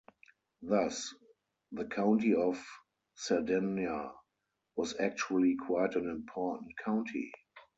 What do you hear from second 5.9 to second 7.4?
an important county.